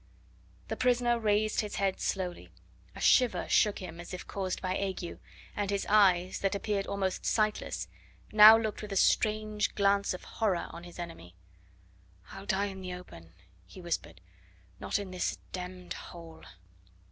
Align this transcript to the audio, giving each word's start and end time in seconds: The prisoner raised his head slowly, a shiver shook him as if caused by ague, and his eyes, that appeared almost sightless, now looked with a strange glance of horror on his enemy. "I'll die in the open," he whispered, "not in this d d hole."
The 0.67 0.75
prisoner 0.75 1.19
raised 1.19 1.61
his 1.61 1.75
head 1.75 1.99
slowly, 1.99 2.49
a 2.95 2.99
shiver 2.99 3.47
shook 3.47 3.77
him 3.77 3.99
as 3.99 4.15
if 4.15 4.25
caused 4.25 4.59
by 4.59 4.75
ague, 4.75 5.19
and 5.55 5.69
his 5.69 5.85
eyes, 5.87 6.39
that 6.39 6.55
appeared 6.55 6.87
almost 6.87 7.23
sightless, 7.23 7.87
now 8.31 8.57
looked 8.57 8.81
with 8.81 8.91
a 8.93 8.95
strange 8.95 9.75
glance 9.75 10.15
of 10.15 10.23
horror 10.23 10.65
on 10.71 10.85
his 10.85 10.97
enemy. 10.97 11.35
"I'll 12.31 12.47
die 12.47 12.65
in 12.65 12.81
the 12.81 12.95
open," 12.95 13.33
he 13.67 13.79
whispered, 13.79 14.21
"not 14.79 14.97
in 14.97 15.11
this 15.11 15.37
d 15.51 15.67
d 15.67 15.95
hole." 15.95 16.45